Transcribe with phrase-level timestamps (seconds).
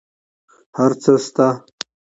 [0.77, 1.47] هر څه شته